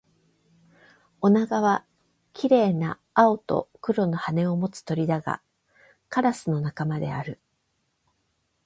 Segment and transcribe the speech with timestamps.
[1.21, 1.85] オナガは
[2.33, 5.43] 綺麗な青と黒の羽を持つ鳥だが、
[6.09, 7.39] カラスの仲間である